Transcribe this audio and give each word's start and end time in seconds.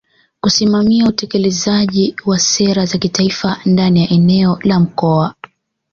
kusimamia 0.41 1.07
utekelezaji 1.07 2.15
wa 2.25 2.39
sera 2.39 2.85
za 2.85 2.97
kitaifa 2.97 3.57
ndani 3.65 4.01
ya 4.03 4.09
eneo 4.09 4.59
la 4.63 4.79
Mkoa 4.79 5.35